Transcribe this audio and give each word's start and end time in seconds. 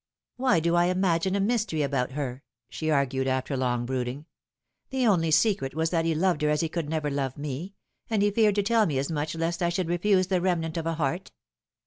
"Why 0.35 0.59
do 0.59 0.75
I 0.75 0.85
imagine 0.85 1.35
a 1.35 1.39
mystery 1.39 1.83
about 1.83 2.13
her?" 2.13 2.41
she 2.71 2.89
argued, 2.89 3.27
after 3.27 3.55
long 3.55 3.85
brooding." 3.85 4.25
The 4.89 5.05
only 5.05 5.29
secret 5.29 5.75
was 5.75 5.91
that 5.91 6.05
he 6.05 6.15
loved 6.15 6.41
her 6.41 6.49
as 6.49 6.61
he 6.61 6.69
could 6.69 6.89
never 6.89 7.11
love 7.11 7.37
me, 7.37 7.75
and 8.09 8.23
he 8.23 8.31
feared 8.31 8.55
to 8.55 8.63
tell 8.63 8.87
me 8.87 8.97
as 8.97 9.11
much 9.11 9.35
lest 9.35 9.61
I 9.61 9.69
should 9.69 9.89
refuse 9.89 10.25
the 10.25 10.41
remnant 10.41 10.75
of 10.75 10.87
a 10.87 10.95
heart. 10.95 11.29